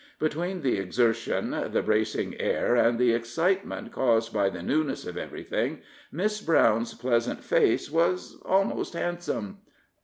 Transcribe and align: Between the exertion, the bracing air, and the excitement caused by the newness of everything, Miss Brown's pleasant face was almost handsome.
Between 0.17 0.61
the 0.61 0.79
exertion, 0.79 1.51
the 1.51 1.83
bracing 1.83 2.35
air, 2.41 2.75
and 2.75 2.97
the 2.97 3.11
excitement 3.13 3.91
caused 3.91 4.33
by 4.33 4.49
the 4.49 4.63
newness 4.63 5.05
of 5.05 5.15
everything, 5.15 5.81
Miss 6.11 6.41
Brown's 6.41 6.95
pleasant 6.95 7.43
face 7.43 7.91
was 7.91 8.41
almost 8.43 8.93
handsome. 8.93 9.59